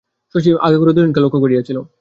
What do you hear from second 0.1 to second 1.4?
শশী আগাগোড়া দুজনকে লক্ষ